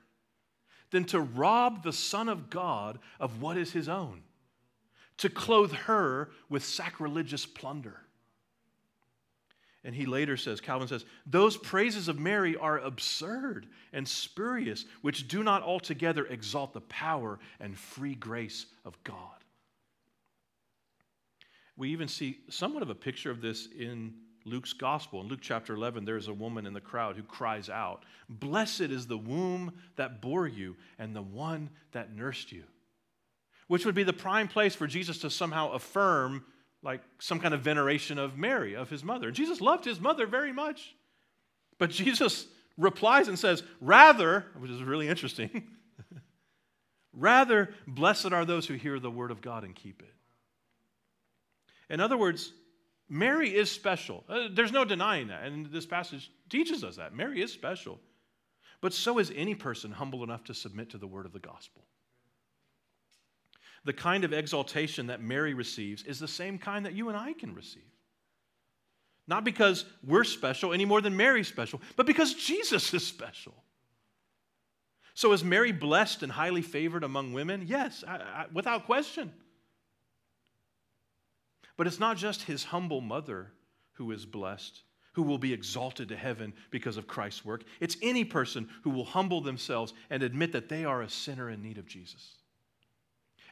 [0.92, 4.22] than to rob the Son of God of what is his own,
[5.18, 8.05] to clothe her with sacrilegious plunder.
[9.86, 15.28] And he later says, Calvin says, those praises of Mary are absurd and spurious, which
[15.28, 19.20] do not altogether exalt the power and free grace of God.
[21.78, 25.22] We even see somewhat of a picture of this in Luke's gospel.
[25.22, 29.06] In Luke chapter 11, there's a woman in the crowd who cries out, Blessed is
[29.06, 32.64] the womb that bore you and the one that nursed you.
[33.68, 36.44] Which would be the prime place for Jesus to somehow affirm
[36.86, 39.32] like some kind of veneration of Mary, of his mother.
[39.32, 40.96] Jesus loved his mother very much.
[41.80, 45.68] But Jesus replies and says, Rather, which is really interesting,
[47.14, 50.14] rather, blessed are those who hear the word of God and keep it.
[51.90, 52.54] In other words,
[53.10, 54.24] Mary is special.
[54.30, 55.44] Uh, there's no denying that.
[55.44, 57.14] And this passage teaches us that.
[57.14, 58.00] Mary is special.
[58.80, 61.84] But so is any person humble enough to submit to the word of the gospel
[63.86, 67.34] the kind of exaltation that Mary receives is the same kind that you and I
[67.34, 67.84] can receive.
[69.28, 73.54] Not because we're special any more than Mary's special, but because Jesus is special.
[75.14, 77.64] So, is Mary blessed and highly favored among women?
[77.66, 79.32] Yes, I, I, without question.
[81.78, 83.52] But it's not just his humble mother
[83.94, 84.84] who is blessed,
[85.14, 87.64] who will be exalted to heaven because of Christ's work.
[87.80, 91.62] It's any person who will humble themselves and admit that they are a sinner in
[91.62, 92.34] need of Jesus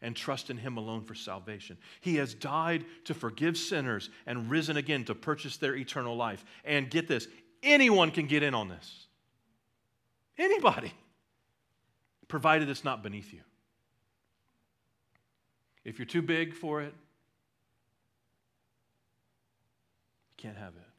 [0.04, 1.78] and trust in Him alone for salvation.
[2.02, 6.46] He has died to forgive sinners and risen again to purchase their eternal life.
[6.64, 7.28] And get this
[7.64, 9.08] anyone can get in on this.
[10.38, 10.92] Anybody,
[12.28, 13.42] provided it's not beneath you.
[15.86, 16.94] If you're too big for it,
[20.30, 20.90] you can't have it.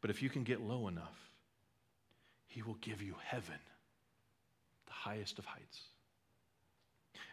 [0.00, 1.18] But if you can get low enough,
[2.46, 3.58] he will give you heaven,
[4.86, 5.89] the highest of heights.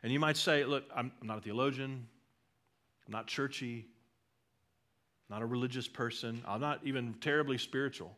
[0.03, 2.07] And you might say, look, I'm not a theologian,
[3.05, 3.87] I'm not churchy,
[5.29, 8.15] not a religious person, I'm not even terribly spiritual.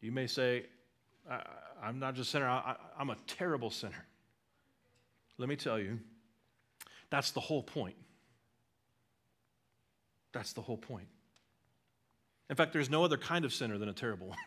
[0.00, 0.64] You may say,
[1.82, 4.06] I'm not just a sinner, I, am a terrible sinner.
[5.38, 5.98] Let me tell you,
[7.10, 7.96] that's the whole point.
[10.32, 11.08] That's the whole point.
[12.48, 14.38] In fact, there's no other kind of sinner than a terrible one.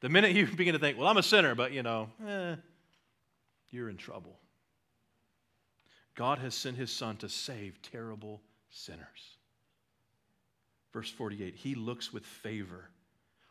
[0.00, 2.56] The minute you begin to think, well, I'm a sinner, but you know, eh,
[3.76, 4.38] you're in trouble.
[6.16, 9.36] God has sent his son to save terrible sinners.
[10.92, 12.88] Verse 48 He looks with favor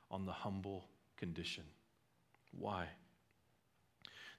[0.09, 1.63] on the humble condition.
[2.57, 2.87] Why?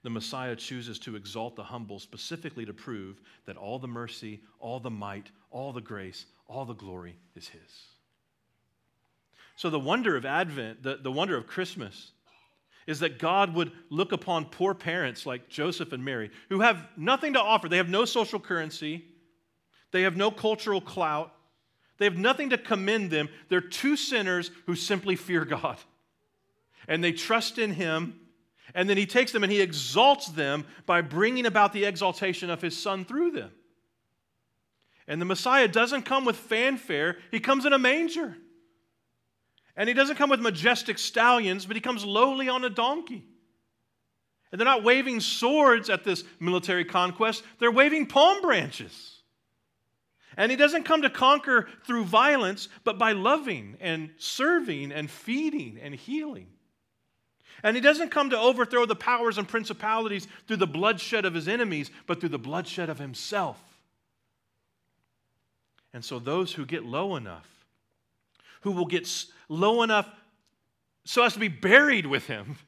[0.03, 4.79] The Messiah chooses to exalt the humble specifically to prove that all the mercy, all
[4.79, 7.61] the might, all the grace, all the glory is His.
[9.57, 12.13] So, the wonder of Advent, the, the wonder of Christmas,
[12.87, 17.33] is that God would look upon poor parents like Joseph and Mary who have nothing
[17.33, 17.69] to offer.
[17.69, 19.05] They have no social currency,
[19.91, 21.33] they have no cultural clout,
[21.99, 23.29] they have nothing to commend them.
[23.49, 25.79] They're two sinners who simply fear God.
[26.89, 28.21] And they trust in Him.
[28.75, 32.61] And then He takes them and He exalts them by bringing about the exaltation of
[32.61, 33.51] His Son through them.
[35.09, 38.37] And the Messiah doesn't come with fanfare, He comes in a manger.
[39.77, 43.25] And He doesn't come with majestic stallions, but He comes lowly on a donkey.
[44.51, 49.17] And they're not waving swords at this military conquest, they're waving palm branches.
[50.37, 55.79] And he doesn't come to conquer through violence, but by loving and serving and feeding
[55.83, 56.49] and healing.
[57.63, 61.49] And he doesn't come to overthrow the powers and principalities through the bloodshed of his
[61.49, 63.59] enemies, but through the bloodshed of himself.
[65.95, 67.49] And so, those who get low enough,
[68.63, 69.09] who will get
[69.49, 70.09] low enough
[71.07, 72.59] so as to be buried with him,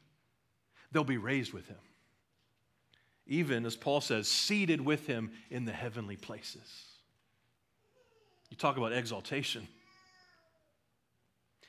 [0.93, 1.77] they'll be raised with him.
[3.27, 6.85] Even, as Paul says, seated with him in the heavenly places.
[8.49, 9.67] You talk about exaltation.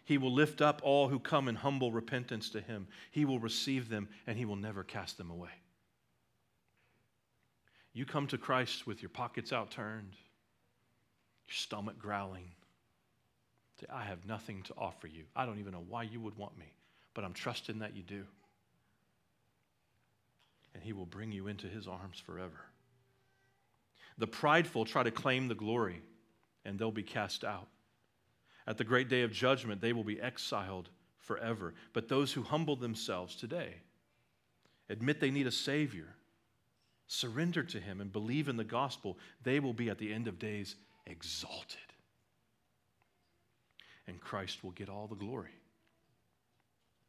[0.05, 2.87] He will lift up all who come in humble repentance to him.
[3.11, 5.49] He will receive them and he will never cast them away.
[7.93, 10.13] You come to Christ with your pockets outturned,
[11.47, 12.51] your stomach growling.
[13.79, 15.23] Say, I have nothing to offer you.
[15.35, 16.73] I don't even know why you would want me,
[17.13, 18.23] but I'm trusting that you do.
[20.73, 22.65] And he will bring you into his arms forever.
[24.17, 26.01] The prideful try to claim the glory
[26.65, 27.67] and they'll be cast out.
[28.67, 31.73] At the great day of judgment, they will be exiled forever.
[31.93, 33.75] But those who humble themselves today,
[34.89, 36.07] admit they need a Savior,
[37.07, 40.37] surrender to Him, and believe in the gospel, they will be at the end of
[40.37, 40.75] days
[41.07, 41.88] exalted.
[44.09, 45.51] And Christ will get all the glory.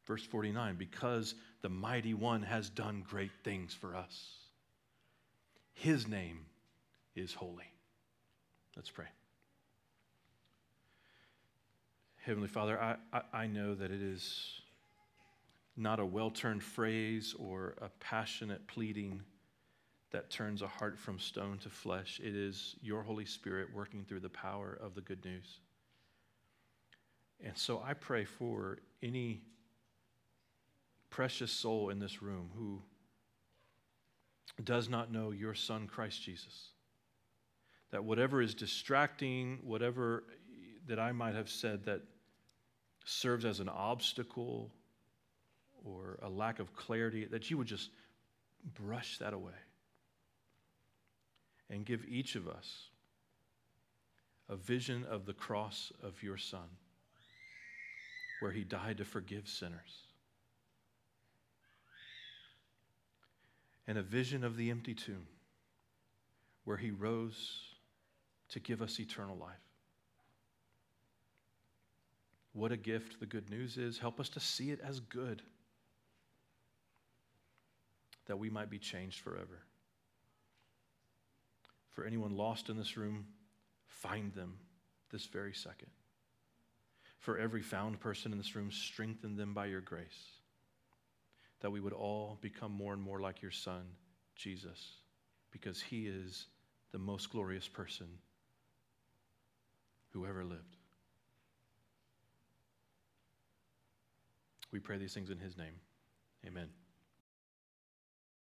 [0.05, 1.33] Verse 49 because
[1.63, 4.33] the mighty one has done great things for us,
[5.73, 6.45] His name
[7.15, 7.73] is holy.
[8.75, 9.07] Let's pray.
[12.23, 14.61] Heavenly Father, I, I, I know that it is
[15.75, 19.21] not a well turned phrase or a passionate pleading
[20.11, 22.21] that turns a heart from stone to flesh.
[22.23, 25.61] It is your Holy Spirit working through the power of the good news.
[27.43, 29.41] And so I pray for any
[31.09, 32.81] precious soul in this room who
[34.63, 36.69] does not know your Son, Christ Jesus.
[37.91, 40.23] That whatever is distracting, whatever
[40.87, 42.01] that I might have said that
[43.05, 44.71] serves as an obstacle
[45.83, 47.89] or a lack of clarity, that you would just
[48.75, 49.53] brush that away
[51.69, 52.89] and give each of us
[54.49, 56.67] a vision of the cross of your Son,
[58.41, 60.07] where he died to forgive sinners,
[63.87, 65.27] and a vision of the empty tomb,
[66.65, 67.59] where he rose
[68.49, 69.53] to give us eternal life.
[72.53, 73.99] What a gift the good news is.
[73.99, 75.43] Help us to see it as good,
[78.25, 79.59] that we might be changed forever.
[81.91, 83.27] For anyone lost in this room,
[83.85, 84.57] find them
[85.11, 85.91] this very second.
[87.21, 90.39] For every found person in this room, strengthen them by your grace,
[91.61, 93.83] that we would all become more and more like your Son,
[94.35, 94.95] Jesus,
[95.51, 96.47] because he is
[96.91, 98.07] the most glorious person
[100.09, 100.77] who ever lived.
[104.71, 105.75] We pray these things in his name.
[106.45, 106.69] Amen.